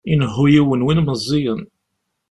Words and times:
Inehhu 0.11 0.43
yiwen 0.53 0.85
win 0.85 0.99
meẓẓiyen. 1.05 1.61